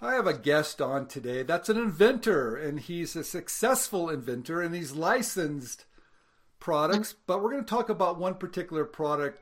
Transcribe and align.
I 0.00 0.14
have 0.14 0.26
a 0.28 0.38
guest 0.38 0.80
on 0.80 1.06
today 1.08 1.42
that's 1.42 1.68
an 1.68 1.76
inventor, 1.76 2.56
and 2.56 2.78
he's 2.78 3.16
a 3.16 3.24
successful 3.24 4.08
inventor, 4.08 4.62
and 4.62 4.74
he's 4.74 4.92
licensed 4.92 5.86
products. 6.60 7.14
But 7.26 7.42
we're 7.42 7.50
going 7.50 7.64
to 7.64 7.68
talk 7.68 7.88
about 7.88 8.18
one 8.18 8.34
particular 8.34 8.84
product, 8.84 9.40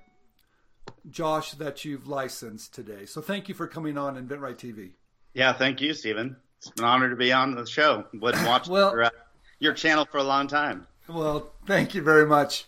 Josh, 1.10 1.52
that 1.52 1.84
you've 1.84 2.06
licensed 2.06 2.74
today. 2.74 3.04
So 3.04 3.20
thank 3.20 3.48
you 3.48 3.54
for 3.54 3.66
coming 3.66 3.98
on 3.98 4.16
InventRight 4.16 4.56
TV. 4.56 4.92
Yeah, 5.34 5.52
thank 5.52 5.82
you, 5.82 5.92
Stephen. 5.92 6.36
It's 6.58 6.72
an 6.78 6.84
honor 6.84 7.10
to 7.10 7.16
be 7.16 7.32
on 7.32 7.54
the 7.54 7.66
show. 7.66 8.06
Would 8.14 8.34
watch 8.46 8.68
well, 8.68 8.92
your, 8.92 9.04
uh, 9.04 9.10
your, 9.58 9.74
channel 9.74 10.06
for 10.10 10.18
a 10.18 10.24
long 10.24 10.46
time. 10.46 10.86
Well, 11.06 11.52
thank 11.66 11.94
you 11.94 12.00
very 12.00 12.24
much. 12.24 12.64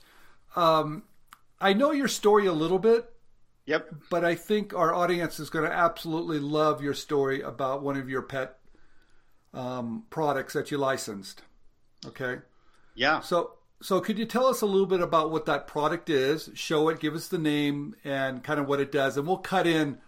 Um, 0.56 1.04
I 1.58 1.72
know 1.72 1.92
your 1.92 2.08
story 2.08 2.46
a 2.46 2.52
little 2.52 2.78
bit, 2.78 3.10
Yep. 3.68 3.94
But 4.08 4.24
I 4.24 4.34
think 4.34 4.72
our 4.72 4.94
audience 4.94 5.38
is 5.38 5.50
going 5.50 5.68
to 5.68 5.76
absolutely 5.76 6.38
love 6.38 6.82
your 6.82 6.94
story 6.94 7.42
about 7.42 7.82
one 7.82 7.98
of 7.98 8.08
your 8.08 8.22
pet 8.22 8.58
um, 9.52 10.04
products 10.08 10.54
that 10.54 10.70
you 10.70 10.78
licensed. 10.78 11.42
Okay. 12.06 12.38
Yeah. 12.94 13.20
So, 13.20 13.56
so 13.82 14.00
could 14.00 14.18
you 14.18 14.24
tell 14.24 14.46
us 14.46 14.62
a 14.62 14.66
little 14.66 14.86
bit 14.86 15.02
about 15.02 15.30
what 15.30 15.44
that 15.44 15.66
product 15.66 16.08
is? 16.08 16.48
Show 16.54 16.88
it, 16.88 16.98
give 16.98 17.14
us 17.14 17.28
the 17.28 17.36
name, 17.36 17.94
and 18.04 18.42
kind 18.42 18.58
of 18.58 18.66
what 18.68 18.80
it 18.80 18.90
does, 18.90 19.18
and 19.18 19.26
we'll 19.26 19.36
cut 19.36 19.66
in. 19.66 19.98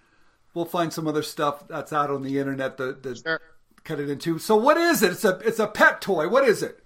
We'll 0.54 0.64
find 0.64 0.90
some 0.90 1.06
other 1.06 1.22
stuff 1.22 1.68
that's 1.68 1.92
out 1.92 2.10
on 2.10 2.22
the 2.22 2.38
internet 2.38 2.78
that, 2.78 3.02
that 3.02 3.18
sure. 3.18 3.40
cut 3.84 4.00
it 4.00 4.08
into. 4.08 4.38
So, 4.38 4.56
what 4.56 4.78
is 4.78 5.02
it? 5.02 5.12
It's 5.12 5.24
a 5.24 5.38
it's 5.44 5.58
a 5.58 5.66
pet 5.68 6.00
toy. 6.00 6.28
What 6.28 6.48
is 6.48 6.62
it? 6.62 6.82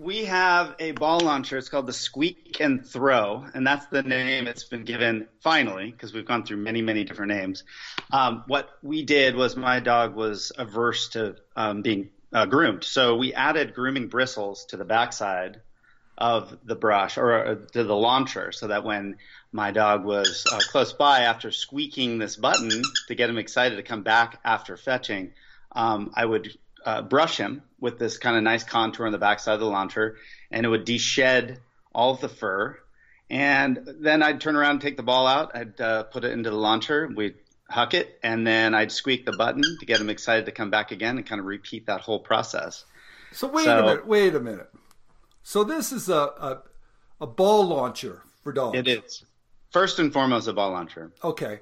We 0.00 0.24
have 0.24 0.74
a 0.78 0.92
ball 0.92 1.20
launcher. 1.20 1.58
It's 1.58 1.68
called 1.68 1.86
the 1.86 1.92
Squeak 1.92 2.56
and 2.58 2.84
Throw, 2.86 3.44
and 3.52 3.66
that's 3.66 3.84
the 3.86 4.02
name 4.02 4.46
it's 4.46 4.64
been 4.64 4.84
given 4.84 5.28
finally 5.40 5.90
because 5.90 6.14
we've 6.14 6.24
gone 6.24 6.44
through 6.46 6.56
many, 6.56 6.80
many 6.80 7.04
different 7.04 7.32
names. 7.32 7.64
Um, 8.10 8.44
what 8.46 8.70
we 8.82 9.04
did 9.04 9.36
was 9.36 9.56
my 9.56 9.80
dog 9.80 10.16
was 10.16 10.52
averse 10.56 11.10
to 11.10 11.36
um, 11.54 11.82
being 11.82 12.08
uh, 12.32 12.46
groomed, 12.46 12.82
so 12.82 13.16
we 13.16 13.34
added 13.34 13.74
grooming 13.74 14.08
bristles 14.08 14.64
to 14.66 14.78
the 14.78 14.86
backside 14.86 15.60
of 16.16 16.56
the 16.64 16.76
brush 16.76 17.18
or 17.18 17.46
uh, 17.46 17.54
to 17.72 17.84
the 17.84 17.96
launcher, 17.96 18.52
so 18.52 18.68
that 18.68 18.84
when 18.84 19.18
my 19.52 19.70
dog 19.70 20.04
was 20.06 20.46
uh, 20.50 20.60
close 20.70 20.94
by 20.94 21.20
after 21.20 21.50
squeaking 21.50 22.18
this 22.18 22.36
button 22.36 22.70
to 23.08 23.14
get 23.14 23.28
him 23.28 23.36
excited 23.36 23.76
to 23.76 23.82
come 23.82 24.02
back 24.02 24.40
after 24.44 24.78
fetching, 24.78 25.32
um, 25.72 26.10
I 26.14 26.24
would 26.24 26.56
uh, 26.86 27.02
brush 27.02 27.36
him 27.36 27.62
with 27.80 27.98
this 27.98 28.18
kind 28.18 28.36
of 28.36 28.42
nice 28.42 28.64
contour 28.64 29.06
on 29.06 29.12
the 29.12 29.18
backside 29.18 29.54
of 29.54 29.60
the 29.60 29.66
launcher, 29.66 30.16
and 30.50 30.64
it 30.64 30.68
would 30.68 30.84
deshed 30.84 31.56
all 31.94 32.12
of 32.12 32.20
the 32.20 32.28
fur. 32.28 32.78
And 33.28 33.78
then 34.00 34.22
I'd 34.22 34.40
turn 34.40 34.56
around 34.56 34.72
and 34.72 34.80
take 34.80 34.96
the 34.96 35.02
ball 35.02 35.26
out. 35.26 35.54
I'd 35.54 35.80
uh, 35.80 36.02
put 36.04 36.24
it 36.24 36.32
into 36.32 36.50
the 36.50 36.56
launcher. 36.56 37.08
We'd 37.14 37.36
huck 37.68 37.94
it, 37.94 38.18
and 38.22 38.46
then 38.46 38.74
I'd 38.74 38.90
squeak 38.90 39.24
the 39.24 39.32
button 39.32 39.62
to 39.78 39.86
get 39.86 40.00
him 40.00 40.10
excited 40.10 40.46
to 40.46 40.52
come 40.52 40.70
back 40.70 40.90
again 40.90 41.16
and 41.16 41.26
kind 41.26 41.40
of 41.40 41.46
repeat 41.46 41.86
that 41.86 42.00
whole 42.00 42.18
process. 42.18 42.84
So 43.32 43.46
wait 43.48 43.64
so, 43.64 43.78
a 43.78 43.82
minute. 43.82 44.06
Wait 44.06 44.34
a 44.34 44.40
minute. 44.40 44.68
So 45.42 45.64
this 45.64 45.92
is 45.92 46.08
a, 46.08 46.14
a, 46.14 46.62
a 47.20 47.26
ball 47.26 47.64
launcher 47.66 48.22
for 48.42 48.52
dogs. 48.52 48.78
It 48.78 48.88
is 48.88 49.24
first 49.70 49.98
and 50.00 50.12
foremost 50.12 50.48
a 50.48 50.52
ball 50.52 50.72
launcher. 50.72 51.12
Okay. 51.22 51.60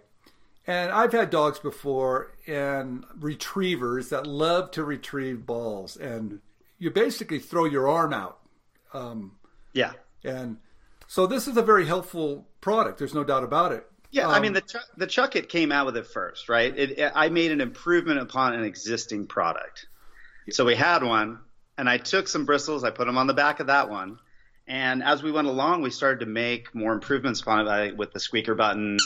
And 0.68 0.92
I've 0.92 1.12
had 1.12 1.30
dogs 1.30 1.58
before 1.58 2.32
and 2.46 3.02
retrievers 3.18 4.10
that 4.10 4.26
love 4.26 4.70
to 4.72 4.84
retrieve 4.84 5.46
balls, 5.46 5.96
and 5.96 6.40
you 6.78 6.90
basically 6.90 7.38
throw 7.38 7.64
your 7.64 7.88
arm 7.88 8.12
out. 8.12 8.40
Um, 8.92 9.32
yeah. 9.72 9.92
And 10.24 10.58
so 11.06 11.26
this 11.26 11.48
is 11.48 11.56
a 11.56 11.62
very 11.62 11.86
helpful 11.86 12.46
product. 12.60 12.98
There's 12.98 13.14
no 13.14 13.24
doubt 13.24 13.44
about 13.44 13.72
it. 13.72 13.86
Yeah, 14.10 14.26
um, 14.26 14.34
I 14.34 14.40
mean 14.40 14.52
the 14.52 14.62
the 14.98 15.06
Chuckit 15.06 15.48
came 15.48 15.72
out 15.72 15.86
with 15.86 15.96
it 15.96 16.06
first, 16.06 16.50
right? 16.50 16.76
It, 16.76 16.98
it, 16.98 17.12
I 17.14 17.30
made 17.30 17.50
an 17.50 17.62
improvement 17.62 18.20
upon 18.20 18.52
an 18.52 18.64
existing 18.64 19.26
product. 19.26 19.86
So 20.50 20.66
we 20.66 20.74
had 20.74 21.02
one, 21.02 21.40
and 21.78 21.88
I 21.88 21.96
took 21.96 22.28
some 22.28 22.44
bristles, 22.44 22.84
I 22.84 22.90
put 22.90 23.06
them 23.06 23.16
on 23.16 23.26
the 23.26 23.34
back 23.34 23.60
of 23.60 23.68
that 23.68 23.88
one, 23.88 24.18
and 24.66 25.02
as 25.02 25.22
we 25.22 25.32
went 25.32 25.48
along, 25.48 25.80
we 25.80 25.90
started 25.90 26.20
to 26.20 26.26
make 26.26 26.74
more 26.74 26.92
improvements 26.92 27.40
upon 27.40 27.66
it 27.66 27.96
with 27.96 28.12
the 28.12 28.20
squeaker 28.20 28.54
button, 28.54 28.98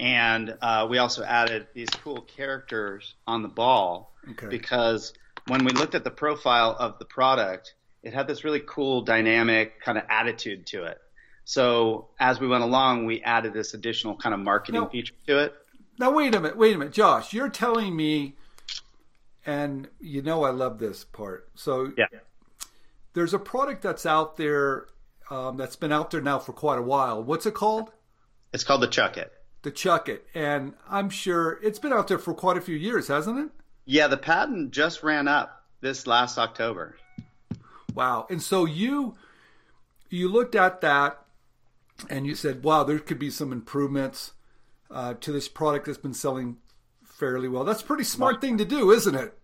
and 0.00 0.56
uh, 0.62 0.86
we 0.88 0.96
also 0.96 1.22
added 1.22 1.66
these 1.74 1.90
cool 1.90 2.22
characters 2.22 3.14
on 3.26 3.42
the 3.42 3.48
ball 3.48 4.14
okay. 4.30 4.46
because 4.46 5.12
when 5.46 5.62
we 5.62 5.72
looked 5.72 5.94
at 5.94 6.04
the 6.04 6.10
profile 6.10 6.74
of 6.78 6.98
the 6.98 7.04
product, 7.04 7.74
it 8.02 8.14
had 8.14 8.26
this 8.26 8.42
really 8.42 8.62
cool 8.66 9.02
dynamic 9.02 9.78
kind 9.82 9.98
of 9.98 10.04
attitude 10.08 10.66
to 10.68 10.84
it. 10.84 10.98
So 11.44 12.08
as 12.18 12.40
we 12.40 12.48
went 12.48 12.64
along, 12.64 13.04
we 13.04 13.20
added 13.22 13.52
this 13.52 13.74
additional 13.74 14.16
kind 14.16 14.32
of 14.34 14.40
marketing 14.40 14.80
now, 14.80 14.88
feature 14.88 15.12
to 15.26 15.38
it. 15.38 15.54
Now 15.98 16.12
wait 16.12 16.34
a 16.34 16.40
minute, 16.40 16.56
wait 16.56 16.74
a 16.74 16.78
minute, 16.78 16.94
Josh. 16.94 17.34
You're 17.34 17.50
telling 17.50 17.94
me, 17.94 18.36
and 19.44 19.86
you 20.00 20.22
know 20.22 20.44
I 20.44 20.50
love 20.50 20.78
this 20.78 21.04
part. 21.04 21.50
So 21.56 21.92
yeah. 21.98 22.06
there's 23.12 23.34
a 23.34 23.38
product 23.38 23.82
that's 23.82 24.06
out 24.06 24.38
there 24.38 24.86
um, 25.28 25.58
that's 25.58 25.76
been 25.76 25.92
out 25.92 26.10
there 26.10 26.22
now 26.22 26.38
for 26.38 26.54
quite 26.54 26.78
a 26.78 26.82
while. 26.82 27.22
What's 27.22 27.44
it 27.44 27.52
called? 27.52 27.90
It's 28.54 28.64
called 28.64 28.80
the 28.80 28.88
Chuckit 28.88 29.28
to 29.62 29.70
chuck 29.70 30.08
it. 30.08 30.26
And 30.34 30.74
I'm 30.88 31.10
sure 31.10 31.58
it's 31.62 31.78
been 31.78 31.92
out 31.92 32.08
there 32.08 32.18
for 32.18 32.34
quite 32.34 32.56
a 32.56 32.60
few 32.60 32.76
years, 32.76 33.08
hasn't 33.08 33.38
it? 33.38 33.50
Yeah, 33.84 34.08
the 34.08 34.16
patent 34.16 34.70
just 34.70 35.02
ran 35.02 35.28
up 35.28 35.64
this 35.80 36.06
last 36.06 36.38
October. 36.38 36.96
Wow. 37.94 38.26
And 38.30 38.42
so 38.42 38.64
you 38.64 39.16
you 40.08 40.28
looked 40.28 40.54
at 40.54 40.80
that 40.80 41.24
and 42.08 42.26
you 42.26 42.34
said, 42.34 42.64
wow, 42.64 42.84
there 42.84 42.98
could 42.98 43.18
be 43.18 43.30
some 43.30 43.52
improvements 43.52 44.32
uh, 44.90 45.14
to 45.14 45.32
this 45.32 45.48
product 45.48 45.86
that's 45.86 45.98
been 45.98 46.14
selling 46.14 46.56
fairly 47.04 47.48
well. 47.48 47.64
That's 47.64 47.82
a 47.82 47.84
pretty 47.84 48.04
smart 48.04 48.40
thing 48.40 48.58
to 48.58 48.64
do, 48.64 48.90
isn't 48.90 49.14
it? 49.14 49.36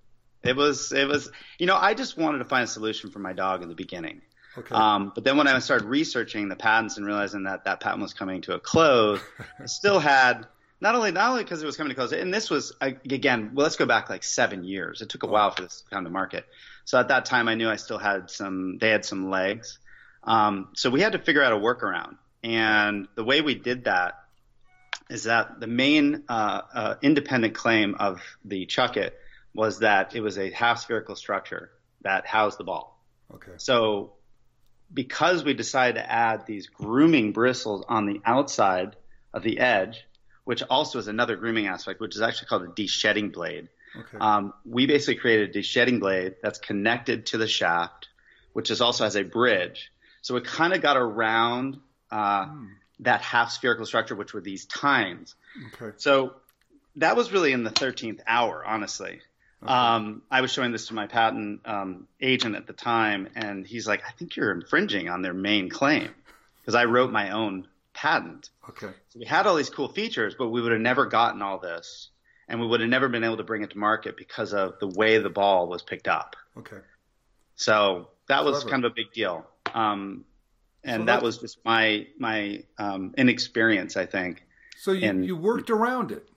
It 0.42 0.56
was 0.56 0.92
it 0.92 1.08
was 1.08 1.30
you 1.58 1.66
know, 1.66 1.76
I 1.76 1.94
just 1.94 2.16
wanted 2.16 2.38
to 2.38 2.44
find 2.44 2.64
a 2.64 2.68
solution 2.68 3.10
for 3.10 3.18
my 3.18 3.32
dog 3.32 3.62
in 3.62 3.68
the 3.68 3.74
beginning. 3.74 4.22
Okay. 4.58 4.74
Um, 4.74 5.12
but 5.14 5.24
then 5.24 5.36
when 5.36 5.48
I 5.48 5.58
started 5.58 5.86
researching 5.86 6.48
the 6.48 6.56
patents 6.56 6.96
and 6.96 7.06
realizing 7.06 7.44
that 7.44 7.64
that 7.64 7.80
patent 7.80 8.02
was 8.02 8.14
coming 8.14 8.40
to 8.42 8.54
a 8.54 8.60
close, 8.60 9.20
I 9.60 9.66
still 9.66 9.98
had 9.98 10.46
not 10.80 10.94
only 10.94 11.12
not 11.12 11.30
only 11.30 11.44
because 11.44 11.62
it 11.62 11.66
was 11.66 11.76
coming 11.76 11.90
to 11.90 11.94
close, 11.94 12.12
and 12.12 12.32
this 12.32 12.50
was 12.50 12.72
again, 12.80 13.52
well, 13.54 13.64
let's 13.64 13.76
go 13.76 13.86
back 13.86 14.10
like 14.10 14.24
seven 14.24 14.64
years. 14.64 15.00
It 15.02 15.08
took 15.08 15.22
a 15.22 15.26
while 15.26 15.50
for 15.50 15.62
this 15.62 15.82
to 15.82 15.90
come 15.90 16.04
to 16.04 16.10
market. 16.10 16.46
So 16.84 16.98
at 16.98 17.08
that 17.08 17.24
time, 17.24 17.48
I 17.48 17.54
knew 17.54 17.68
I 17.68 17.76
still 17.76 17.98
had 17.98 18.30
some. 18.30 18.78
They 18.78 18.90
had 18.90 19.04
some 19.04 19.30
legs. 19.30 19.78
Um, 20.22 20.68
so 20.74 20.90
we 20.90 21.00
had 21.00 21.12
to 21.12 21.18
figure 21.18 21.42
out 21.42 21.52
a 21.52 21.56
workaround, 21.56 22.16
and 22.42 23.08
the 23.14 23.24
way 23.24 23.40
we 23.40 23.54
did 23.54 23.84
that 23.84 24.14
is 25.08 25.24
that 25.24 25.60
the 25.60 25.66
main 25.66 26.24
uh, 26.28 26.60
uh, 26.74 26.94
independent 27.00 27.54
claim 27.54 27.94
of 27.94 28.20
the 28.44 28.66
Chuckit 28.66 29.12
was 29.54 29.78
that 29.80 30.14
it 30.14 30.20
was 30.20 30.36
a 30.36 30.50
half 30.50 30.80
spherical 30.80 31.14
structure 31.14 31.70
that 32.02 32.26
housed 32.26 32.58
the 32.58 32.64
ball. 32.64 33.00
Okay. 33.32 33.52
So 33.56 34.15
because 34.92 35.44
we 35.44 35.54
decided 35.54 35.94
to 35.94 36.10
add 36.10 36.46
these 36.46 36.68
grooming 36.68 37.32
bristles 37.32 37.84
on 37.88 38.06
the 38.06 38.20
outside 38.24 38.96
of 39.32 39.42
the 39.42 39.58
edge, 39.58 40.06
which 40.44 40.62
also 40.62 40.98
is 40.98 41.08
another 41.08 41.36
grooming 41.36 41.66
aspect, 41.66 42.00
which 42.00 42.16
is 42.16 42.22
actually 42.22 42.48
called 42.48 42.62
a 42.62 42.68
deshedding 42.68 43.32
blade. 43.32 43.68
Okay. 43.98 44.18
Um, 44.18 44.52
we 44.64 44.86
basically 44.86 45.16
created 45.16 45.54
a 45.54 45.58
deshedding 45.58 46.00
blade 46.00 46.36
that's 46.42 46.58
connected 46.58 47.26
to 47.26 47.38
the 47.38 47.48
shaft, 47.48 48.08
which 48.52 48.70
is 48.70 48.80
also 48.80 49.04
has 49.04 49.16
a 49.16 49.22
bridge. 49.22 49.90
So 50.22 50.36
it 50.36 50.44
kind 50.44 50.72
of 50.72 50.82
got 50.82 50.96
around 50.96 51.78
uh, 52.10 52.46
mm. 52.46 52.68
that 53.00 53.22
half 53.22 53.50
spherical 53.50 53.86
structure, 53.86 54.14
which 54.14 54.34
were 54.34 54.40
these 54.40 54.66
tines. 54.66 55.34
Okay. 55.74 55.94
So 55.98 56.34
that 56.96 57.16
was 57.16 57.32
really 57.32 57.52
in 57.52 57.64
the 57.64 57.70
13th 57.70 58.20
hour, 58.26 58.64
honestly. 58.64 59.20
Okay. 59.62 59.72
Um, 59.72 60.22
I 60.30 60.42
was 60.42 60.52
showing 60.52 60.72
this 60.72 60.88
to 60.88 60.94
my 60.94 61.06
patent 61.06 61.60
um, 61.64 62.08
agent 62.20 62.56
at 62.56 62.66
the 62.66 62.72
time, 62.72 63.28
and 63.34 63.66
he's 63.66 63.86
like, 63.86 64.02
"I 64.06 64.10
think 64.10 64.36
you're 64.36 64.52
infringing 64.52 65.08
on 65.08 65.22
their 65.22 65.32
main 65.32 65.70
claim," 65.70 66.10
because 66.60 66.74
I 66.74 66.84
wrote 66.84 67.10
my 67.10 67.30
own 67.30 67.66
patent. 67.94 68.50
Okay. 68.68 68.90
So 69.08 69.18
we 69.18 69.24
had 69.24 69.46
all 69.46 69.56
these 69.56 69.70
cool 69.70 69.88
features, 69.88 70.34
but 70.38 70.48
we 70.48 70.60
would 70.60 70.72
have 70.72 70.80
never 70.80 71.06
gotten 71.06 71.40
all 71.40 71.58
this, 71.58 72.10
and 72.48 72.60
we 72.60 72.66
would 72.66 72.80
have 72.80 72.90
never 72.90 73.08
been 73.08 73.24
able 73.24 73.38
to 73.38 73.44
bring 73.44 73.62
it 73.62 73.70
to 73.70 73.78
market 73.78 74.16
because 74.16 74.52
of 74.52 74.78
the 74.78 74.88
way 74.88 75.18
the 75.18 75.30
ball 75.30 75.68
was 75.68 75.82
picked 75.82 76.08
up. 76.08 76.36
Okay. 76.58 76.80
So 77.54 78.10
that 78.28 78.44
was 78.44 78.62
kind 78.64 78.84
of 78.84 78.92
a 78.92 78.94
big 78.94 79.12
deal, 79.14 79.46
um, 79.72 80.26
and 80.84 81.02
so 81.02 81.06
that 81.06 81.22
was 81.22 81.38
just 81.38 81.64
my 81.64 82.06
my 82.18 82.62
um, 82.78 83.14
inexperience, 83.16 83.96
I 83.96 84.04
think. 84.04 84.44
So 84.78 84.92
you, 84.92 85.08
in, 85.08 85.24
you 85.24 85.34
worked 85.34 85.70
around 85.70 86.12
it 86.12 86.28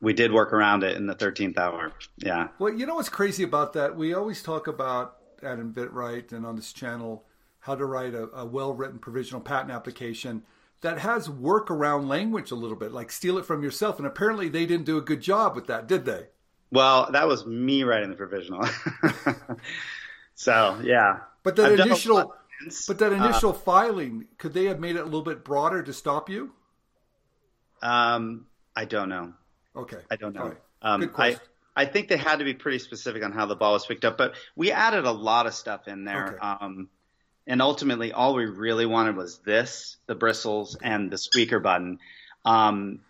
we 0.00 0.12
did 0.12 0.32
work 0.32 0.52
around 0.52 0.84
it 0.84 0.96
in 0.96 1.06
the 1.06 1.14
13th 1.14 1.58
hour. 1.58 1.92
Yeah. 2.16 2.48
Well, 2.58 2.72
you 2.72 2.86
know 2.86 2.96
what's 2.96 3.08
crazy 3.08 3.42
about 3.42 3.72
that? 3.72 3.96
We 3.96 4.14
always 4.14 4.42
talk 4.42 4.66
about 4.66 5.16
at 5.42 5.58
InventRight 5.58 6.32
and 6.32 6.46
on 6.46 6.56
this 6.56 6.72
channel 6.72 7.24
how 7.60 7.74
to 7.74 7.84
write 7.84 8.14
a, 8.14 8.28
a 8.30 8.44
well 8.44 8.72
written 8.72 8.98
provisional 8.98 9.40
patent 9.40 9.70
application 9.70 10.42
that 10.80 11.00
has 11.00 11.28
workaround 11.28 12.06
language 12.06 12.50
a 12.50 12.54
little 12.54 12.76
bit, 12.76 12.92
like 12.92 13.10
steal 13.10 13.38
it 13.38 13.44
from 13.44 13.62
yourself. 13.62 13.98
And 13.98 14.06
apparently 14.06 14.48
they 14.48 14.66
didn't 14.66 14.86
do 14.86 14.96
a 14.96 15.02
good 15.02 15.20
job 15.20 15.56
with 15.56 15.66
that, 15.66 15.88
did 15.88 16.04
they? 16.04 16.26
Well, 16.70 17.10
that 17.12 17.26
was 17.26 17.46
me 17.46 17.82
writing 17.82 18.10
the 18.10 18.16
provisional. 18.16 18.64
so, 20.34 20.80
yeah. 20.84 21.20
But 21.42 21.56
that 21.56 21.72
I've 21.72 21.80
initial. 21.80 22.34
But 22.88 22.98
that 22.98 23.12
initial 23.12 23.50
uh, 23.50 23.54
filing, 23.54 24.26
could 24.36 24.52
they 24.52 24.64
have 24.64 24.80
made 24.80 24.96
it 24.96 25.00
a 25.00 25.04
little 25.04 25.22
bit 25.22 25.44
broader 25.44 25.82
to 25.82 25.92
stop 25.92 26.28
you? 26.28 26.52
Um, 27.80 28.46
I 28.74 28.84
don't 28.84 29.08
know. 29.08 29.34
Okay. 29.78 29.98
I 30.10 30.16
don't 30.16 30.34
know. 30.34 30.48
Right. 30.48 30.56
Um, 30.82 31.10
I 31.16 31.38
I 31.76 31.84
think 31.84 32.08
they 32.08 32.16
had 32.16 32.40
to 32.40 32.44
be 32.44 32.54
pretty 32.54 32.78
specific 32.78 33.24
on 33.24 33.32
how 33.32 33.46
the 33.46 33.56
ball 33.56 33.72
was 33.72 33.86
picked 33.86 34.04
up, 34.04 34.18
but 34.18 34.34
we 34.56 34.72
added 34.72 35.04
a 35.04 35.12
lot 35.12 35.46
of 35.46 35.54
stuff 35.54 35.86
in 35.86 36.04
there. 36.04 36.34
Okay. 36.34 36.38
Um, 36.38 36.88
and 37.46 37.62
ultimately, 37.62 38.12
all 38.12 38.34
we 38.34 38.44
really 38.44 38.84
wanted 38.84 39.16
was 39.16 39.38
this, 39.38 39.96
the 40.06 40.14
bristles, 40.14 40.76
and 40.82 41.10
the 41.10 41.16
squeaker 41.16 41.60
button, 41.60 41.98
um, 42.44 43.00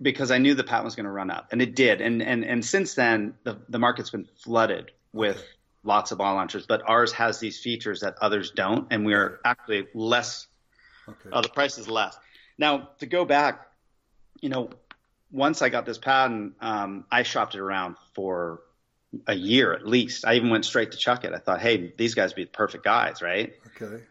because 0.00 0.30
I 0.30 0.38
knew 0.38 0.54
the 0.54 0.64
patent 0.64 0.86
was 0.86 0.94
going 0.94 1.04
to 1.04 1.12
run 1.12 1.30
up, 1.30 1.48
and 1.52 1.60
it 1.60 1.74
did. 1.74 2.00
And 2.00 2.22
and 2.22 2.44
and 2.44 2.64
since 2.64 2.94
then, 2.94 3.34
the 3.42 3.58
the 3.68 3.78
market's 3.78 4.10
been 4.10 4.28
flooded 4.42 4.92
with 5.12 5.44
lots 5.82 6.12
of 6.12 6.18
ball 6.18 6.34
launchers, 6.34 6.66
but 6.66 6.82
ours 6.88 7.12
has 7.12 7.40
these 7.40 7.58
features 7.58 8.00
that 8.00 8.14
others 8.20 8.52
don't, 8.52 8.86
and 8.90 9.04
we 9.04 9.12
are 9.14 9.40
actually 9.44 9.86
less 9.92 10.46
Okay. 11.08 11.30
Oh, 11.32 11.42
the 11.42 11.48
price 11.48 11.78
is 11.78 11.88
less. 11.88 12.16
Now, 12.58 12.90
to 12.98 13.06
go 13.06 13.24
back, 13.24 13.66
you 14.40 14.48
know, 14.48 14.70
once 15.34 15.62
I 15.62 15.68
got 15.68 15.84
this 15.84 15.98
patent, 15.98 16.54
um, 16.60 17.04
I 17.10 17.24
shopped 17.24 17.56
it 17.56 17.60
around 17.60 17.96
for 18.14 18.60
a 19.26 19.34
year 19.34 19.72
at 19.72 19.86
least. 19.86 20.24
I 20.24 20.34
even 20.34 20.48
went 20.48 20.64
straight 20.64 20.92
to 20.92 20.98
Chuckit. 20.98 21.34
I 21.34 21.38
thought, 21.38 21.60
hey, 21.60 21.92
these 21.98 22.14
guys 22.14 22.30
would 22.30 22.36
be 22.36 22.44
the 22.44 22.50
perfect 22.50 22.84
guys, 22.84 23.20
right? 23.20 23.52
Okay. 23.82 24.02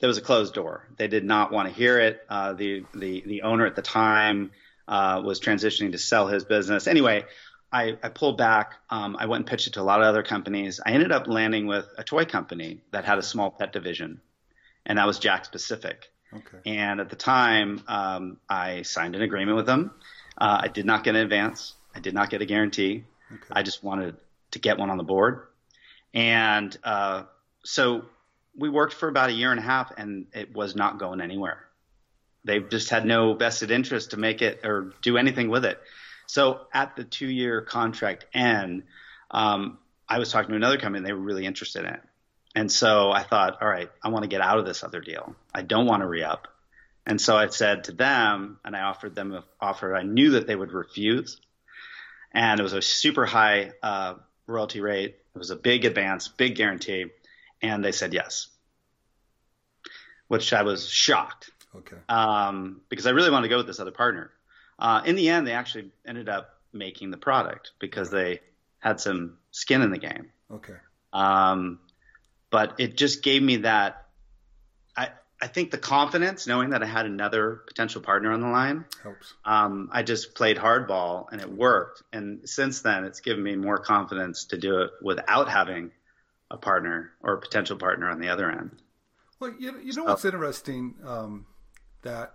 There 0.00 0.08
was 0.08 0.18
a 0.18 0.22
closed 0.22 0.54
door. 0.54 0.88
They 0.96 1.06
did 1.06 1.24
not 1.24 1.52
want 1.52 1.68
to 1.68 1.74
hear 1.74 2.00
it. 2.00 2.20
Uh, 2.28 2.54
the, 2.54 2.84
the, 2.94 3.22
the 3.24 3.42
owner 3.42 3.64
at 3.64 3.76
the 3.76 3.82
time 3.82 4.50
uh, 4.88 5.22
was 5.24 5.38
transitioning 5.38 5.92
to 5.92 5.98
sell 5.98 6.26
his 6.26 6.44
business. 6.44 6.88
Anyway, 6.88 7.24
I, 7.70 7.96
I 8.02 8.08
pulled 8.08 8.36
back. 8.36 8.74
Um, 8.90 9.16
I 9.16 9.26
went 9.26 9.42
and 9.42 9.46
pitched 9.46 9.68
it 9.68 9.74
to 9.74 9.80
a 9.80 9.82
lot 9.82 10.00
of 10.00 10.06
other 10.06 10.24
companies. 10.24 10.80
I 10.84 10.90
ended 10.90 11.12
up 11.12 11.28
landing 11.28 11.68
with 11.68 11.86
a 11.96 12.02
toy 12.02 12.24
company 12.24 12.80
that 12.90 13.04
had 13.04 13.18
a 13.18 13.22
small 13.22 13.52
pet 13.52 13.72
division, 13.72 14.20
and 14.84 14.98
that 14.98 15.06
was 15.06 15.20
Jakks 15.20 15.50
Pacific. 15.50 16.10
Okay. 16.34 16.58
And 16.66 17.00
at 17.00 17.08
the 17.08 17.16
time, 17.16 17.82
um, 17.86 18.38
I 18.48 18.82
signed 18.82 19.14
an 19.14 19.22
agreement 19.22 19.56
with 19.56 19.66
them. 19.66 19.92
Uh, 20.38 20.60
I 20.62 20.68
did 20.68 20.86
not 20.86 21.04
get 21.04 21.14
an 21.14 21.22
advance. 21.22 21.74
I 21.94 22.00
did 22.00 22.14
not 22.14 22.30
get 22.30 22.42
a 22.42 22.46
guarantee. 22.46 23.04
Okay. 23.32 23.42
I 23.50 23.62
just 23.62 23.82
wanted 23.82 24.16
to 24.52 24.58
get 24.58 24.78
one 24.78 24.90
on 24.90 24.96
the 24.96 25.04
board. 25.04 25.46
And 26.14 26.76
uh, 26.84 27.24
so 27.64 28.04
we 28.56 28.68
worked 28.68 28.94
for 28.94 29.08
about 29.08 29.30
a 29.30 29.32
year 29.32 29.50
and 29.50 29.58
a 29.58 29.62
half, 29.62 29.92
and 29.96 30.26
it 30.34 30.54
was 30.54 30.76
not 30.76 30.98
going 30.98 31.20
anywhere. 31.20 31.64
They 32.44 32.60
just 32.60 32.90
had 32.90 33.06
no 33.06 33.34
vested 33.34 33.70
interest 33.70 34.10
to 34.10 34.16
make 34.16 34.42
it 34.42 34.60
or 34.64 34.92
do 35.00 35.16
anything 35.16 35.48
with 35.48 35.64
it. 35.64 35.80
So 36.26 36.60
at 36.72 36.96
the 36.96 37.04
two 37.04 37.28
year 37.28 37.62
contract 37.62 38.26
end, 38.34 38.84
um, 39.30 39.78
I 40.08 40.18
was 40.18 40.30
talking 40.30 40.50
to 40.50 40.56
another 40.56 40.76
company, 40.76 40.98
and 40.98 41.06
they 41.06 41.12
were 41.12 41.20
really 41.20 41.46
interested 41.46 41.84
in 41.84 41.94
it. 41.94 42.00
And 42.54 42.70
so 42.70 43.10
I 43.10 43.22
thought, 43.22 43.62
all 43.62 43.68
right, 43.68 43.90
I 44.02 44.08
want 44.08 44.24
to 44.24 44.28
get 44.28 44.40
out 44.40 44.58
of 44.58 44.66
this 44.66 44.84
other 44.84 45.00
deal. 45.00 45.34
I 45.54 45.62
don't 45.62 45.86
want 45.86 46.02
to 46.02 46.06
re 46.06 46.22
up. 46.22 46.48
And 47.06 47.20
so 47.20 47.36
I 47.36 47.48
said 47.48 47.84
to 47.84 47.92
them, 47.92 48.58
and 48.64 48.76
I 48.76 48.82
offered 48.82 49.14
them 49.14 49.32
an 49.32 49.42
offer 49.60 49.94
I 49.94 50.02
knew 50.02 50.32
that 50.32 50.46
they 50.46 50.54
would 50.54 50.72
refuse. 50.72 51.40
And 52.32 52.60
it 52.60 52.62
was 52.62 52.72
a 52.72 52.82
super 52.82 53.26
high 53.26 53.72
uh, 53.82 54.14
royalty 54.46 54.80
rate. 54.80 55.16
It 55.34 55.38
was 55.38 55.50
a 55.50 55.56
big 55.56 55.84
advance, 55.84 56.28
big 56.28 56.54
guarantee. 56.54 57.06
And 57.60 57.84
they 57.84 57.92
said 57.92 58.14
yes, 58.14 58.48
which 60.28 60.52
I 60.52 60.62
was 60.62 60.88
shocked 60.88 61.50
Okay. 61.74 61.96
um, 62.08 62.80
because 62.88 63.06
I 63.06 63.10
really 63.10 63.30
wanted 63.30 63.48
to 63.48 63.50
go 63.50 63.58
with 63.58 63.66
this 63.66 63.80
other 63.80 63.92
partner. 63.92 64.30
Uh, 64.78 65.02
in 65.04 65.16
the 65.16 65.28
end, 65.28 65.46
they 65.46 65.52
actually 65.52 65.90
ended 66.06 66.28
up 66.28 66.60
making 66.72 67.10
the 67.10 67.16
product 67.16 67.72
because 67.78 68.10
they 68.10 68.40
had 68.78 69.00
some 69.00 69.38
skin 69.50 69.82
in 69.82 69.90
the 69.90 69.98
game. 69.98 70.30
Okay. 70.50 70.74
Um, 71.12 71.78
but 72.50 72.74
it 72.78 72.96
just 72.96 73.22
gave 73.22 73.42
me 73.42 73.56
that. 73.58 74.01
I 75.42 75.48
think 75.48 75.72
the 75.72 75.78
confidence, 75.78 76.46
knowing 76.46 76.70
that 76.70 76.84
I 76.84 76.86
had 76.86 77.04
another 77.04 77.62
potential 77.66 78.00
partner 78.00 78.30
on 78.30 78.40
the 78.40 78.46
line. 78.46 78.84
Helps. 79.02 79.34
Um, 79.44 79.90
I 79.92 80.04
just 80.04 80.36
played 80.36 80.56
hardball 80.56 81.26
and 81.32 81.40
it 81.40 81.50
worked. 81.50 82.04
And 82.12 82.48
since 82.48 82.82
then, 82.82 83.02
it's 83.02 83.18
given 83.18 83.42
me 83.42 83.56
more 83.56 83.78
confidence 83.78 84.44
to 84.46 84.56
do 84.56 84.82
it 84.82 84.92
without 85.02 85.48
having 85.48 85.90
a 86.48 86.56
partner 86.56 87.10
or 87.20 87.34
a 87.34 87.40
potential 87.40 87.76
partner 87.76 88.08
on 88.08 88.20
the 88.20 88.28
other 88.28 88.52
end. 88.52 88.70
Well, 89.40 89.52
you, 89.58 89.80
you 89.82 89.92
know 89.94 90.04
what's 90.04 90.24
interesting? 90.24 90.94
Um, 91.04 91.46
that 92.02 92.34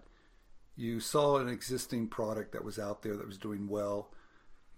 you 0.76 1.00
saw 1.00 1.38
an 1.38 1.48
existing 1.48 2.10
product 2.10 2.52
that 2.52 2.66
was 2.66 2.78
out 2.78 3.04
there 3.04 3.16
that 3.16 3.26
was 3.26 3.38
doing 3.38 3.70
well. 3.70 4.12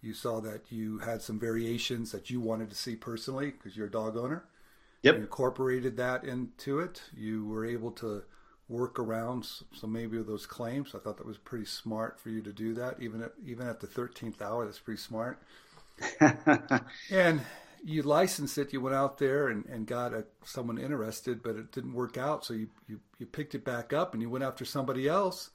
You 0.01 0.13
saw 0.13 0.39
that 0.41 0.71
you 0.71 0.99
had 0.99 1.23
some 1.23 1.39
variations 1.39 2.11
that 2.11 2.29
you 2.29 2.39
wanted 2.39 2.69
to 2.69 2.75
see 2.75 2.95
personally 2.95 3.49
because 3.49 3.75
you're 3.75 3.87
a 3.87 3.91
dog 3.91 4.15
owner. 4.15 4.45
Yep. 5.03 5.15
Incorporated 5.15 5.97
that 5.97 6.23
into 6.23 6.79
it. 6.79 7.01
You 7.15 7.45
were 7.45 7.65
able 7.65 7.91
to 7.93 8.23
work 8.67 8.99
around 8.99 9.47
some 9.73 9.91
maybe 9.91 10.17
of 10.17 10.27
those 10.27 10.45
claims. 10.45 10.93
I 10.93 10.99
thought 10.99 11.17
that 11.17 11.25
was 11.25 11.37
pretty 11.37 11.65
smart 11.65 12.19
for 12.19 12.29
you 12.29 12.41
to 12.41 12.51
do 12.53 12.73
that, 12.75 13.01
even 13.01 13.23
at 13.23 13.31
even 13.45 13.67
at 13.67 13.79
the 13.79 13.87
thirteenth 13.87 14.41
hour. 14.41 14.65
That's 14.65 14.79
pretty 14.79 15.01
smart. 15.01 15.41
And 17.11 17.41
you 17.83 18.03
licensed 18.03 18.57
it. 18.57 18.73
You 18.73 18.81
went 18.81 18.95
out 18.95 19.17
there 19.17 19.49
and, 19.49 19.65
and 19.65 19.85
got 19.87 20.13
a, 20.13 20.25
someone 20.43 20.77
interested, 20.77 21.41
but 21.41 21.55
it 21.55 21.71
didn't 21.71 21.93
work 21.93 22.17
out. 22.17 22.45
So 22.45 22.53
you, 22.53 22.67
you, 22.87 22.99
you 23.19 23.25
picked 23.25 23.55
it 23.55 23.63
back 23.63 23.93
up 23.93 24.13
and 24.13 24.21
you 24.21 24.29
went 24.29 24.43
after 24.43 24.65
somebody 24.65 25.07
else. 25.07 25.49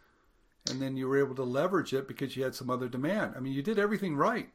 And 0.70 0.81
then 0.81 0.96
you 0.96 1.06
were 1.06 1.19
able 1.19 1.35
to 1.35 1.43
leverage 1.43 1.93
it 1.93 2.08
because 2.08 2.37
you 2.37 2.43
had 2.43 2.55
some 2.55 2.70
other 2.70 2.88
demand. 2.88 3.35
I 3.37 3.41
mean, 3.41 3.52
you 3.52 3.62
did 3.62 3.79
everything 3.79 4.17
right. 4.17 4.49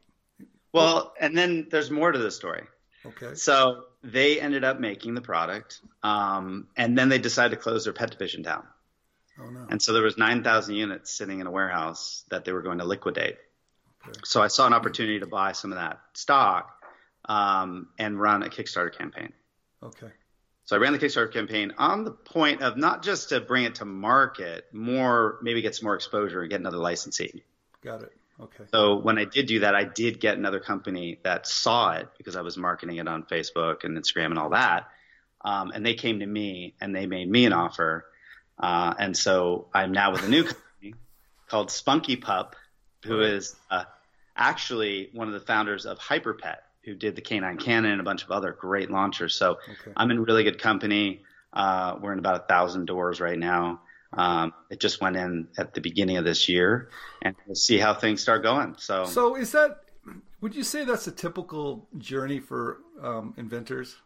well, 0.72 1.14
and 1.20 1.36
then 1.36 1.68
there's 1.70 1.90
more 1.90 2.10
to 2.10 2.18
the 2.18 2.32
story. 2.32 2.64
Okay. 3.06 3.34
So 3.34 3.84
they 4.02 4.40
ended 4.40 4.64
up 4.64 4.80
making 4.80 5.14
the 5.14 5.20
product, 5.20 5.80
um, 6.02 6.68
and 6.76 6.96
then 6.96 7.08
they 7.08 7.18
decided 7.18 7.56
to 7.56 7.62
close 7.62 7.84
their 7.84 7.92
pet 7.92 8.10
division 8.10 8.42
down. 8.42 8.64
Oh, 9.38 9.50
no. 9.50 9.66
And 9.70 9.80
so 9.80 9.92
there 9.92 10.02
was 10.02 10.18
9,000 10.18 10.74
units 10.74 11.12
sitting 11.12 11.40
in 11.40 11.46
a 11.46 11.50
warehouse 11.50 12.24
that 12.30 12.44
they 12.44 12.52
were 12.52 12.62
going 12.62 12.78
to 12.78 12.84
liquidate. 12.84 13.36
Okay. 14.06 14.20
So 14.24 14.42
I 14.42 14.48
saw 14.48 14.66
an 14.66 14.72
opportunity 14.72 15.20
to 15.20 15.26
buy 15.26 15.52
some 15.52 15.72
of 15.72 15.78
that 15.78 16.00
stock 16.14 16.82
um, 17.26 17.88
and 17.98 18.20
run 18.20 18.42
a 18.42 18.48
Kickstarter 18.48 18.96
campaign. 18.96 19.32
Okay. 19.82 20.10
So 20.64 20.76
I 20.76 20.78
ran 20.78 20.92
the 20.92 20.98
Kickstarter 20.98 21.32
campaign 21.32 21.72
on 21.78 22.04
the 22.04 22.10
point 22.10 22.62
of 22.62 22.76
not 22.76 23.02
just 23.02 23.30
to 23.30 23.40
bring 23.40 23.64
it 23.64 23.76
to 23.76 23.84
market, 23.84 24.66
more 24.72 25.38
maybe 25.42 25.62
get 25.62 25.74
some 25.74 25.86
more 25.86 25.94
exposure 25.94 26.40
and 26.42 26.50
get 26.50 26.60
another 26.60 26.78
licensee. 26.78 27.42
Got 27.82 28.02
it. 28.02 28.12
Okay. 28.42 28.64
So 28.72 28.96
when 28.96 29.18
I 29.18 29.24
did 29.24 29.46
do 29.46 29.60
that, 29.60 29.74
I 29.74 29.84
did 29.84 30.20
get 30.20 30.36
another 30.38 30.60
company 30.60 31.18
that 31.24 31.46
saw 31.46 31.92
it 31.92 32.08
because 32.18 32.36
I 32.36 32.42
was 32.42 32.56
marketing 32.56 32.96
it 32.96 33.08
on 33.08 33.24
Facebook 33.24 33.84
and 33.84 33.96
Instagram 33.96 34.26
and 34.26 34.38
all 34.38 34.50
that. 34.50 34.88
Um, 35.42 35.70
and 35.74 35.84
they 35.84 35.94
came 35.94 36.20
to 36.20 36.26
me 36.26 36.74
and 36.80 36.94
they 36.94 37.06
made 37.06 37.30
me 37.30 37.46
an 37.46 37.52
offer. 37.52 38.06
Uh, 38.58 38.94
and 38.98 39.16
so 39.16 39.68
I'm 39.72 39.92
now 39.92 40.12
with 40.12 40.22
a 40.24 40.28
new 40.28 40.44
company 40.44 40.94
called 41.48 41.70
Spunky 41.70 42.16
Pup, 42.16 42.56
who 43.04 43.20
is 43.20 43.56
uh, 43.70 43.84
actually 44.36 45.10
one 45.12 45.28
of 45.28 45.34
the 45.34 45.40
founders 45.40 45.86
of 45.86 45.98
Hyperpet, 45.98 46.56
who 46.84 46.94
did 46.94 47.16
the 47.16 47.22
Canine 47.22 47.56
Cannon 47.58 47.92
and 47.92 48.00
a 48.00 48.04
bunch 48.04 48.22
of 48.22 48.30
other 48.30 48.52
great 48.52 48.90
launchers. 48.90 49.34
So 49.34 49.52
Okay. 49.52 49.92
I'm 49.96 50.10
in 50.10 50.22
really 50.22 50.44
good 50.44 50.58
company. 50.58 51.22
Uh, 51.52 51.96
we're 52.00 52.12
in 52.12 52.18
about 52.18 52.36
a 52.36 52.46
thousand 52.46 52.86
doors 52.86 53.20
right 53.20 53.38
now. 53.38 53.80
Um, 54.12 54.52
it 54.70 54.80
just 54.80 55.00
went 55.00 55.16
in 55.16 55.48
at 55.56 55.74
the 55.74 55.80
beginning 55.80 56.16
of 56.16 56.24
this 56.24 56.48
year, 56.48 56.90
and 57.22 57.36
we'll 57.46 57.54
see 57.54 57.78
how 57.78 57.94
things 57.94 58.20
start 58.20 58.42
going. 58.42 58.74
So, 58.78 59.04
So 59.04 59.36
is 59.36 59.52
that, 59.52 59.82
would 60.40 60.54
you 60.54 60.64
say 60.64 60.84
that's 60.84 61.06
a 61.06 61.12
typical 61.12 61.86
journey 61.96 62.40
for 62.40 62.78
um, 63.00 63.34
inventors? 63.36 63.96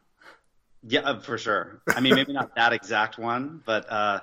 yeah, 0.87 1.18
for 1.20 1.38
sure. 1.38 1.80
I 1.88 2.00
mean, 2.00 2.14
maybe 2.14 2.32
not 2.32 2.54
that 2.56 2.73
exact 2.73 3.18
one, 3.18 3.62
but 3.64 3.90
uh, 3.90 4.20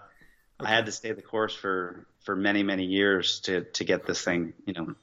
I 0.60 0.70
had 0.70 0.86
to 0.86 0.92
stay 0.92 1.12
the 1.12 1.22
course 1.22 1.56
for 1.56 2.06
for 2.20 2.36
many 2.36 2.62
many 2.62 2.86
years 2.86 3.40
to 3.42 3.64
to 3.64 3.84
get 3.84 4.06
this 4.06 4.24
thing, 4.24 4.54
you 4.66 4.74
know, 4.74 4.96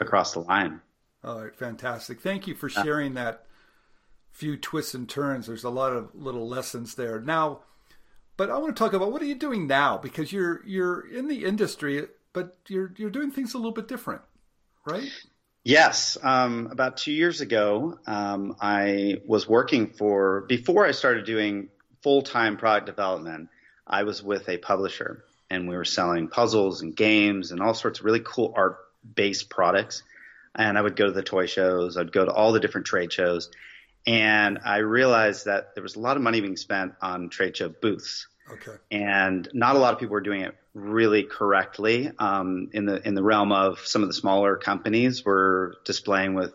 across 0.00 0.32
the 0.32 0.40
line. 0.40 0.80
All 1.22 1.42
right, 1.42 1.54
fantastic. 1.54 2.20
Thank 2.20 2.46
you 2.46 2.54
for 2.54 2.68
sharing 2.68 3.14
that 3.14 3.44
few 4.30 4.56
twists 4.56 4.94
and 4.94 5.08
turns. 5.08 5.46
There's 5.46 5.64
a 5.64 5.70
lot 5.70 5.92
of 5.92 6.14
little 6.14 6.48
lessons 6.48 6.94
there. 6.94 7.20
Now, 7.20 7.60
but 8.42 8.50
I 8.50 8.58
want 8.58 8.74
to 8.74 8.82
talk 8.82 8.92
about 8.92 9.12
what 9.12 9.22
are 9.22 9.26
you 9.26 9.36
doing 9.36 9.68
now 9.68 9.98
because 9.98 10.32
you're 10.32 10.66
you're 10.66 11.08
in 11.08 11.28
the 11.28 11.44
industry, 11.44 12.08
but 12.32 12.56
you're 12.66 12.92
you're 12.96 13.08
doing 13.08 13.30
things 13.30 13.54
a 13.54 13.56
little 13.56 13.70
bit 13.70 13.86
different, 13.86 14.20
right? 14.84 15.08
Yes. 15.62 16.18
Um, 16.20 16.66
about 16.72 16.96
two 16.96 17.12
years 17.12 17.40
ago, 17.40 18.00
um, 18.04 18.56
I 18.60 19.18
was 19.28 19.48
working 19.48 19.86
for, 19.86 20.40
before 20.48 20.84
I 20.84 20.90
started 20.90 21.24
doing 21.24 21.68
full 22.02 22.22
time 22.22 22.56
product 22.56 22.86
development, 22.86 23.48
I 23.86 24.02
was 24.02 24.24
with 24.24 24.48
a 24.48 24.56
publisher 24.56 25.22
and 25.48 25.68
we 25.68 25.76
were 25.76 25.84
selling 25.84 26.26
puzzles 26.26 26.82
and 26.82 26.96
games 26.96 27.52
and 27.52 27.60
all 27.60 27.74
sorts 27.74 28.00
of 28.00 28.04
really 28.04 28.22
cool 28.24 28.54
art 28.56 28.78
based 29.14 29.50
products. 29.50 30.02
And 30.56 30.76
I 30.76 30.82
would 30.82 30.96
go 30.96 31.06
to 31.06 31.12
the 31.12 31.22
toy 31.22 31.46
shows, 31.46 31.96
I'd 31.96 32.10
go 32.10 32.24
to 32.24 32.32
all 32.32 32.50
the 32.50 32.58
different 32.58 32.88
trade 32.88 33.12
shows. 33.12 33.52
And 34.04 34.58
I 34.64 34.78
realized 34.78 35.44
that 35.44 35.76
there 35.76 35.82
was 35.84 35.94
a 35.94 36.00
lot 36.00 36.16
of 36.16 36.24
money 36.24 36.40
being 36.40 36.56
spent 36.56 36.94
on 37.00 37.28
trade 37.28 37.56
show 37.56 37.68
booths 37.68 38.26
Okay. 38.50 38.72
and 38.90 39.48
not 39.52 39.76
a 39.76 39.78
lot 39.78 39.94
of 39.94 40.00
people 40.00 40.12
were 40.12 40.20
doing 40.20 40.42
it 40.42 40.54
really 40.74 41.22
correctly. 41.22 42.10
Um, 42.18 42.70
in 42.72 42.86
the 42.86 43.06
in 43.06 43.14
the 43.14 43.22
realm 43.22 43.52
of 43.52 43.80
some 43.80 44.02
of 44.02 44.08
the 44.08 44.14
smaller 44.14 44.56
companies 44.56 45.24
were 45.24 45.76
displaying 45.84 46.34
with 46.34 46.52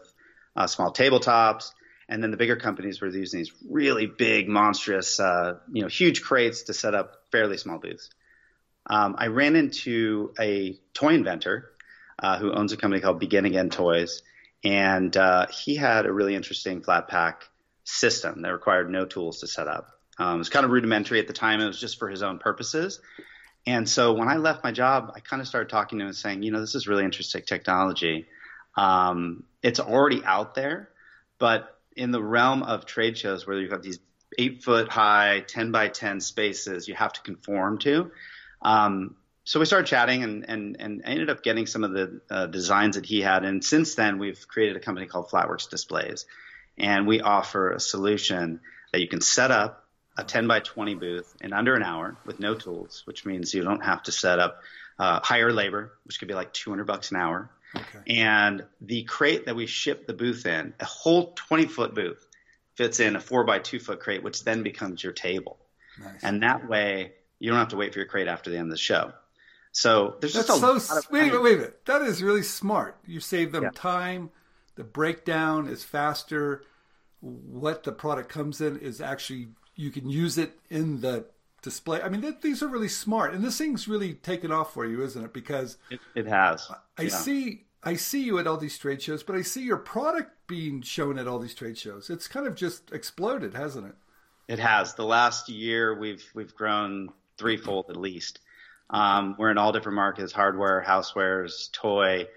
uh, 0.56 0.68
small 0.68 0.92
tabletops, 0.92 1.72
and 2.10 2.22
then 2.22 2.32
the 2.32 2.38
bigger 2.38 2.56
companies 2.56 3.00
were 3.00 3.08
using 3.08 3.40
these 3.40 3.52
really 3.70 4.06
big, 4.06 4.48
monstrous, 4.48 5.20
uh, 5.20 5.60
you 5.72 5.82
know, 5.82 5.88
huge 5.88 6.24
crates 6.24 6.64
to 6.64 6.74
set 6.74 6.96
up 6.96 7.14
fairly 7.32 7.58
small 7.58 7.78
booths. 7.78 8.10
Um, 8.86 9.16
I 9.18 9.28
ran 9.28 9.56
into 9.56 10.34
a 10.40 10.80
toy 10.94 11.14
inventor 11.14 11.72
uh, 12.20 12.38
who 12.40 12.52
owns 12.52 12.72
a 12.72 12.78
company 12.78 13.02
called 13.02 13.20
Begin 13.20 13.46
Again 13.46 13.70
Toys, 13.70 14.24
and 14.64 15.16
uh, 15.16 15.48
he 15.48 15.76
had 15.76 16.06
a 16.06 16.12
really 16.12 16.36
interesting 16.36 16.82
flat 16.82 17.08
pack 17.08 17.44
system 17.84 18.42
that 18.42 18.52
required 18.52 18.90
no 18.90 19.06
tools 19.06 19.42
to 19.42 19.48
set 19.48 19.68
up. 19.68 19.97
Um, 20.20 20.36
it 20.36 20.38
was 20.40 20.50
kind 20.50 20.66
of 20.66 20.72
rudimentary 20.72 21.20
at 21.20 21.28
the 21.28 21.34
time. 21.34 21.62
It 21.62 21.68
was 21.68 21.80
just 21.80 22.00
for 22.00 22.10
his 22.10 22.24
own 22.24 22.40
purposes. 22.40 23.00
And 23.66 23.88
so 23.88 24.14
when 24.14 24.30
I 24.30 24.38
left 24.38 24.64
my 24.64 24.72
job, 24.72 25.12
I 25.16 25.20
kind 25.20 25.42
of 25.42 25.48
started 25.48 25.70
talking 25.70 26.00
to 26.00 26.04
him 26.04 26.08
and 26.08 26.16
saying, 26.16 26.42
you 26.42 26.52
know, 26.52 26.62
this 26.62 26.74
is 26.74 26.88
really 26.88 27.04
interesting 27.04 27.44
technology. 27.44 28.26
Um, 28.78 29.44
it's 29.62 29.80
already 29.80 30.24
out 30.24 30.56
there, 30.56 30.90
but 31.38 31.78
in 31.96 32.12
the 32.12 32.24
realm 32.24 32.64
of 32.64 32.86
trade 32.86 33.18
shows 33.18 33.46
where 33.46 33.60
you've 33.60 33.72
got 33.72 33.84
these 33.84 34.00
eight 34.38 34.64
foot 34.64 34.88
high, 34.88 35.44
10 35.46 35.72
by 35.72 35.90
10 35.90 36.22
spaces 36.22 36.88
you 36.88 36.96
have 36.96 37.12
to 37.14 37.22
conform 37.22 37.80
to. 37.80 38.12
Um, 38.62 39.16
so 39.44 39.60
we 39.60 39.66
started 39.66 39.88
chatting 39.88 40.24
and, 40.24 40.46
and, 40.48 40.78
and 40.80 41.02
I 41.06 41.12
ended 41.12 41.30
up 41.30 41.44
getting 41.44 41.66
some 41.66 41.84
of 41.84 41.92
the 41.92 42.22
uh, 42.30 42.46
designs 42.48 42.96
that 42.96 43.06
he 43.06 43.22
had. 43.22 43.44
And 43.44 43.64
since 43.64 43.96
then, 43.96 44.20
we've 44.20 44.48
created 44.48 44.76
a 44.76 44.80
company 44.80 45.08
called 45.08 45.30
Flatworks 45.30 45.70
Displays. 45.70 46.26
And 46.78 47.08
we 47.08 47.22
offer 47.22 47.72
a 47.72 47.80
solution 47.80 48.60
that 48.92 49.02
you 49.02 49.08
can 49.08 49.22
set 49.22 49.52
up 49.52 49.87
a 50.18 50.24
10 50.24 50.48
by 50.48 50.60
20 50.60 50.96
booth 50.96 51.36
in 51.42 51.54
under 51.54 51.76
an 51.76 51.84
hour 51.84 52.18
with 52.26 52.40
no 52.40 52.56
tools, 52.56 53.04
which 53.06 53.26
means 53.26 53.54
you 53.54 53.64
don't 53.64 53.84
have 53.84 54.04
to 54.04 54.12
set 54.12 54.40
up 54.40 54.62
uh, 55.00 55.20
higher 55.22 55.52
labor, 55.52 55.94
which 56.06 56.20
could 56.20 56.28
be 56.28 56.34
like 56.34 56.54
200 56.54 56.86
bucks 56.86 57.12
an 57.12 57.18
hour. 57.18 57.50
Okay. 57.76 58.16
And 58.16 58.66
the 58.82 59.04
crate 59.04 59.46
that 59.46 59.56
we 59.56 59.68
ship 59.68 60.08
the 60.08 60.14
booth 60.14 60.46
in, 60.46 60.74
a 60.80 60.86
whole 60.86 61.34
20 61.36 61.66
foot 61.68 61.94
booth, 61.94 62.26
fits 62.76 63.00
in 63.00 63.16
a 63.16 63.20
four 63.20 63.44
by 63.44 63.60
two 63.60 63.80
foot 63.80 64.00
crate, 64.00 64.24
which 64.24 64.44
then 64.44 64.64
becomes 64.64 65.04
your 65.04 65.14
table. 65.14 65.58
Nice. 66.00 66.24
And 66.24 66.44
that 66.44 66.68
way, 66.68 67.14
you 67.40 67.50
don't 67.50 67.60
have 67.60 67.70
to 67.70 67.76
wait 67.76 67.94
for 67.94 68.00
your 68.00 68.08
crate 68.08 68.28
after 68.28 68.50
the 68.50 68.58
end 68.58 68.68
of 68.68 68.72
the 68.72 68.78
show. 68.78 69.12
So 69.72 70.16
there's 70.22 70.34
That's 70.34 70.48
just 70.48 70.58
a 70.58 70.62
so 70.62 70.94
lot 70.94 71.06
of, 71.06 71.12
wait, 71.12 71.32
wait, 71.32 71.42
wait, 71.42 71.60
wait. 71.60 71.86
That 71.86 72.02
is 72.02 72.24
really 72.24 72.44
smart. 72.44 72.98
You 73.06 73.20
save 73.20 73.52
them 73.52 73.64
yeah. 73.64 73.70
time. 73.76 74.32
The 74.76 74.84
breakdown 74.84 75.68
is 75.68 75.84
faster. 75.84 76.64
What 77.20 77.84
the 77.84 77.92
product 77.92 78.30
comes 78.30 78.62
in 78.62 78.80
is 78.80 79.02
actually 79.02 79.50
you 79.78 79.92
can 79.92 80.10
use 80.10 80.38
it 80.38 80.60
in 80.70 81.00
the 81.00 81.26
display. 81.62 82.02
I 82.02 82.10
mean, 82.10 82.22
th- 82.22 82.42
these 82.42 82.62
are 82.62 82.68
really 82.68 82.90
smart, 82.90 83.34
and 83.34 83.44
this 83.44 83.58
thing's 83.58 83.88
really 83.88 84.16
taken 84.16 84.52
off 84.52 84.74
for 84.74 84.86
you, 84.86 85.04
isn't 85.04 85.24
it? 85.24 85.34
Because 85.34 85.78
it, 85.90 86.02
it 86.16 86.28
has. 86.28 86.70
I 86.98 87.04
yeah. 87.04 87.10
see 87.10 87.66
I 87.84 87.96
see 87.96 88.24
you 88.24 88.40
at 88.40 88.48
all 88.48 88.58
these 88.58 88.78
trade 88.78 89.02
shows, 89.02 89.24
but 89.24 89.36
I 89.36 89.44
see 89.44 89.64
your 89.64 89.78
product 89.78 90.32
being 90.48 90.82
shown 90.82 91.18
at 91.18 91.28
all 91.28 91.40
these 91.40 91.56
trade 91.56 91.78
shows. 91.78 92.10
It's 92.10 92.28
kind 92.28 92.48
of 92.48 92.56
just 92.56 92.92
exploded, 92.92 93.54
hasn't 93.54 93.88
it? 93.88 93.96
It 94.48 94.60
has. 94.60 94.96
The 94.96 95.06
last 95.06 95.48
year, 95.48 95.98
we've 95.98 96.24
we've 96.34 96.54
grown 96.56 97.10
threefold 97.38 97.86
at 97.90 97.96
least. 97.96 98.40
Um, 98.90 99.36
we're 99.38 99.52
in 99.52 99.58
all 99.58 99.72
different 99.72 99.96
markets: 99.96 100.34
hardware, 100.34 100.84
housewares, 100.86 101.72
toy. 101.72 102.28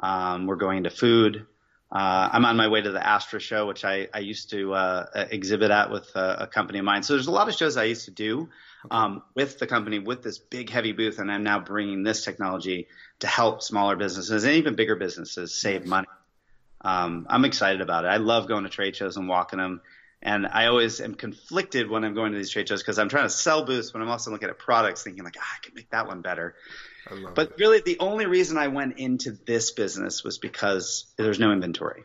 Um, 0.00 0.46
we're 0.46 0.56
going 0.56 0.78
into 0.78 0.90
food. 0.90 1.46
Uh, 1.90 2.28
I'm 2.32 2.44
on 2.44 2.56
my 2.56 2.68
way 2.68 2.82
to 2.82 2.90
the 2.90 3.04
Astra 3.04 3.40
show, 3.40 3.66
which 3.66 3.82
I, 3.82 4.08
I 4.12 4.18
used 4.18 4.50
to 4.50 4.74
uh, 4.74 5.06
exhibit 5.30 5.70
at 5.70 5.90
with 5.90 6.14
a, 6.16 6.36
a, 6.40 6.46
company 6.46 6.78
of 6.80 6.84
mine. 6.84 7.02
So 7.02 7.14
there's 7.14 7.28
a 7.28 7.32
lot 7.32 7.48
of 7.48 7.54
shows 7.54 7.78
I 7.78 7.84
used 7.84 8.04
to 8.04 8.10
do 8.10 8.50
um, 8.90 9.22
with 9.34 9.58
the 9.58 9.66
company 9.66 9.98
with 9.98 10.22
this 10.22 10.36
big 10.36 10.68
heavy 10.68 10.92
booth, 10.92 11.18
and 11.18 11.32
I'm 11.32 11.44
now 11.44 11.60
bringing 11.60 12.02
this 12.02 12.26
technology 12.26 12.88
to 13.20 13.26
help 13.26 13.62
smaller 13.62 13.96
businesses 13.96 14.44
and 14.44 14.54
even 14.54 14.74
bigger 14.74 14.96
businesses 14.96 15.54
save 15.54 15.86
money. 15.86 16.08
Um, 16.82 17.26
I'm 17.30 17.46
excited 17.46 17.80
about 17.80 18.04
it. 18.04 18.08
I 18.08 18.18
love 18.18 18.48
going 18.48 18.64
to 18.64 18.70
trade 18.70 18.94
shows 18.94 19.16
and 19.16 19.26
walking 19.26 19.58
them. 19.58 19.80
And 20.20 20.46
I 20.46 20.66
always 20.66 21.00
am 21.00 21.14
conflicted 21.14 21.88
when 21.88 22.04
I'm 22.04 22.14
going 22.14 22.32
to 22.32 22.38
these 22.38 22.50
trade 22.50 22.68
shows 22.68 22.82
because 22.82 22.98
I'm 22.98 23.08
trying 23.08 23.24
to 23.24 23.30
sell 23.30 23.64
booths, 23.64 23.92
but 23.92 24.02
I'm 24.02 24.08
also 24.08 24.30
looking 24.30 24.48
at 24.48 24.58
products 24.58 25.04
thinking 25.04 25.22
like, 25.22 25.36
ah, 25.38 25.56
I 25.56 25.64
could 25.64 25.74
make 25.74 25.90
that 25.90 26.08
one 26.08 26.22
better. 26.22 26.56
But 27.34 27.50
it. 27.50 27.54
really, 27.58 27.80
the 27.80 27.98
only 28.00 28.26
reason 28.26 28.58
I 28.58 28.68
went 28.68 28.98
into 28.98 29.32
this 29.46 29.70
business 29.70 30.24
was 30.24 30.38
because 30.38 31.06
there's 31.16 31.38
no 31.38 31.52
inventory. 31.52 32.04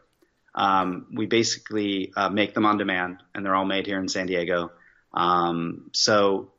Um, 0.55 1.08
we 1.13 1.25
basically 1.25 2.13
uh, 2.15 2.29
make 2.29 2.53
them 2.53 2.65
on 2.65 2.77
demand, 2.77 3.17
and 3.34 3.43
they're 3.43 3.55
all 3.55 3.65
made 3.65 3.88
here 3.88 4.00
in 4.00 4.08
San 4.08 4.27
Diego. 4.27 4.72
Um, 5.13 5.89
so 5.93 6.51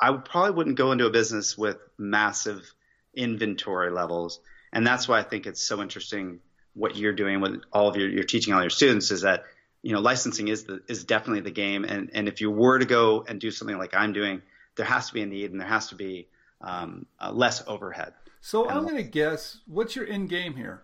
I 0.00 0.12
probably 0.16 0.52
wouldn't 0.52 0.76
go 0.76 0.92
into 0.92 1.06
a 1.06 1.10
business 1.10 1.56
with 1.56 1.76
massive 1.98 2.72
inventory 3.14 3.90
levels. 3.90 4.40
And 4.72 4.86
that's 4.86 5.06
why 5.08 5.18
I 5.18 5.22
think 5.22 5.46
it's 5.46 5.62
so 5.62 5.82
interesting 5.82 6.40
what 6.74 6.96
you're 6.96 7.12
doing 7.12 7.40
with 7.40 7.62
all 7.72 7.88
of 7.88 7.96
your, 7.96 8.08
you're 8.08 8.24
teaching 8.24 8.54
all 8.54 8.60
your 8.60 8.70
students 8.70 9.10
is 9.10 9.22
that, 9.22 9.44
you 9.82 9.92
know, 9.92 10.00
licensing 10.00 10.48
is 10.48 10.64
the, 10.64 10.82
is 10.88 11.04
definitely 11.04 11.40
the 11.40 11.50
game. 11.50 11.84
And, 11.84 12.10
and 12.12 12.28
if 12.28 12.40
you 12.40 12.50
were 12.50 12.78
to 12.78 12.84
go 12.84 13.24
and 13.26 13.40
do 13.40 13.50
something 13.50 13.78
like 13.78 13.94
I'm 13.94 14.12
doing, 14.12 14.42
there 14.76 14.86
has 14.86 15.08
to 15.08 15.14
be 15.14 15.22
a 15.22 15.26
need 15.26 15.50
and 15.50 15.60
there 15.60 15.68
has 15.68 15.88
to 15.88 15.94
be 15.94 16.28
um, 16.60 17.06
uh, 17.18 17.32
less 17.32 17.62
overhead. 17.66 18.12
So 18.40 18.68
and 18.68 18.72
I'm 18.78 18.84
going 18.84 18.96
to 18.96 19.02
guess, 19.02 19.58
what's 19.66 19.96
your 19.96 20.06
end 20.06 20.28
game 20.28 20.54
here? 20.54 20.82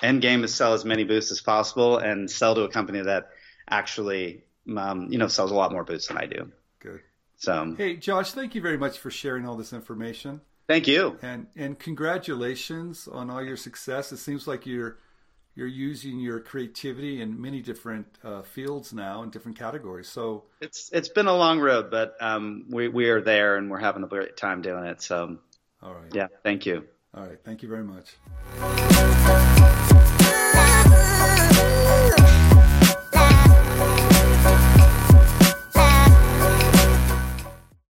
End 0.00 0.20
game 0.20 0.44
is 0.44 0.54
sell 0.54 0.74
as 0.74 0.84
many 0.84 1.04
booths 1.04 1.30
as 1.30 1.40
possible 1.40 1.98
and 1.98 2.30
sell 2.30 2.54
to 2.54 2.62
a 2.62 2.68
company 2.68 3.00
that 3.00 3.30
actually, 3.68 4.44
um, 4.76 5.08
you 5.10 5.18
know, 5.18 5.28
sells 5.28 5.50
a 5.50 5.54
lot 5.54 5.72
more 5.72 5.84
booths 5.84 6.08
than 6.08 6.18
I 6.18 6.26
do. 6.26 6.50
Good. 6.80 7.00
So, 7.36 7.74
hey, 7.76 7.96
Josh, 7.96 8.32
thank 8.32 8.54
you 8.54 8.60
very 8.60 8.78
much 8.78 8.98
for 8.98 9.10
sharing 9.10 9.46
all 9.46 9.56
this 9.56 9.72
information. 9.72 10.40
Thank 10.66 10.86
you. 10.88 11.18
And 11.22 11.46
and 11.56 11.78
congratulations 11.78 13.06
on 13.06 13.30
all 13.30 13.42
your 13.42 13.56
success. 13.56 14.12
It 14.12 14.16
seems 14.16 14.46
like 14.46 14.66
you're 14.66 14.98
you're 15.54 15.66
using 15.66 16.18
your 16.18 16.40
creativity 16.40 17.20
in 17.20 17.40
many 17.40 17.60
different 17.60 18.06
uh, 18.24 18.42
fields 18.42 18.92
now 18.92 19.22
in 19.22 19.30
different 19.30 19.58
categories. 19.58 20.08
So 20.08 20.44
it's 20.60 20.90
it's 20.92 21.08
been 21.08 21.26
a 21.26 21.36
long 21.36 21.60
road, 21.60 21.90
but 21.90 22.16
um, 22.20 22.66
we 22.70 22.88
we 22.88 23.10
are 23.10 23.20
there 23.20 23.56
and 23.56 23.70
we're 23.70 23.78
having 23.78 24.02
a 24.02 24.08
great 24.08 24.36
time 24.36 24.62
doing 24.62 24.84
it. 24.84 25.00
So, 25.02 25.38
all 25.82 25.94
right. 25.94 26.12
Yeah. 26.12 26.28
Thank 26.42 26.66
you. 26.66 26.84
All 27.14 27.24
right. 27.24 27.38
Thank 27.44 27.62
you 27.62 27.68
very 27.68 27.84
much. 27.84 28.16